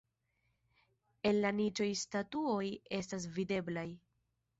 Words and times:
En 1.31 1.35
la 1.43 1.51
niĉoj 1.57 1.87
statuoj 2.03 2.65
estas 3.01 3.29
videblaj. 3.37 3.85